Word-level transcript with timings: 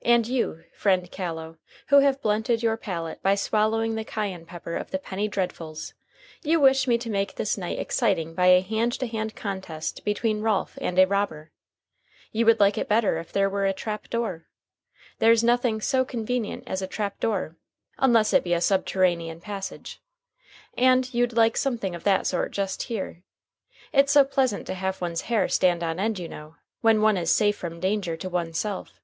And 0.00 0.26
you, 0.26 0.64
friend 0.72 1.10
Callow, 1.12 1.58
who 1.88 1.98
have 1.98 2.22
blunted 2.22 2.62
your 2.62 2.78
palate 2.78 3.22
by 3.22 3.34
swallowing 3.34 3.94
the 3.94 4.06
Cayenne 4.06 4.46
pepper 4.46 4.74
of 4.74 4.90
the 4.90 4.98
penny 4.98 5.28
dreadfuls, 5.28 5.92
you 6.42 6.58
wish 6.58 6.86
me 6.88 6.96
to 6.96 7.10
make 7.10 7.34
this 7.34 7.58
night 7.58 7.78
exciting 7.78 8.32
by 8.34 8.46
a 8.46 8.62
hand 8.62 8.94
to 9.00 9.06
hand 9.06 9.36
contest 9.36 10.02
between 10.02 10.40
Ralph 10.40 10.78
and 10.80 10.98
a 10.98 11.06
robber. 11.06 11.50
You 12.32 12.46
would 12.46 12.58
like 12.58 12.78
it 12.78 12.88
better 12.88 13.18
if 13.18 13.32
there 13.32 13.50
were 13.50 13.66
a 13.66 13.74
trap 13.74 14.08
door. 14.08 14.46
There's 15.18 15.44
nothing 15.44 15.82
so 15.82 16.06
convenient 16.06 16.64
as 16.66 16.80
a 16.80 16.86
trap 16.86 17.20
door, 17.20 17.56
unless 17.98 18.32
it 18.32 18.42
be 18.44 18.54
a 18.54 18.62
subterranean 18.62 19.42
passage. 19.42 20.00
And 20.78 21.12
you'd 21.12 21.34
like 21.36 21.58
something 21.58 21.94
of 21.94 22.04
that 22.04 22.26
sort 22.26 22.52
just 22.52 22.84
here. 22.84 23.24
It's 23.92 24.12
so 24.14 24.24
pleasant 24.24 24.66
to 24.68 24.74
have 24.74 25.02
one's 25.02 25.20
hair 25.28 25.50
stand 25.50 25.82
on 25.82 26.00
end, 26.00 26.18
you 26.18 26.30
know, 26.30 26.56
when 26.80 27.02
one 27.02 27.18
is 27.18 27.30
safe 27.30 27.58
from 27.58 27.78
danger 27.78 28.16
to 28.16 28.28
one's 28.30 28.56
self. 28.58 29.02